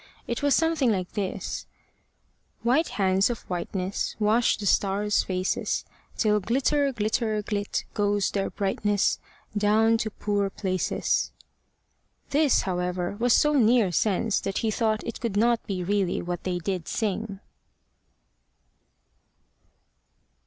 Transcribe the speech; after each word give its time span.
It 0.25 0.41
was 0.41 0.55
something 0.55 0.91
like 0.91 1.11
this: 1.11 1.67
White 2.63 2.87
hands 2.87 3.29
of 3.29 3.41
whiteness 3.41 4.15
Wash 4.19 4.57
the 4.57 4.65
stars' 4.65 5.21
faces, 5.21 5.85
Till 6.17 6.39
glitter, 6.39 6.91
glitter, 6.91 7.43
glit, 7.43 7.83
goes 7.93 8.31
their 8.31 8.49
brightness 8.49 9.19
Down 9.55 9.99
to 9.99 10.09
poor 10.09 10.49
places. 10.49 11.31
This, 12.31 12.61
however, 12.63 13.15
was 13.19 13.33
so 13.33 13.53
near 13.53 13.91
sense 13.91 14.39
that 14.39 14.57
he 14.65 14.71
thought 14.71 15.05
it 15.05 15.21
could 15.21 15.37
not 15.37 15.63
be 15.67 15.83
really 15.83 16.19
what 16.19 16.45
they 16.45 16.57
did 16.57 16.87
sing. 16.87 17.39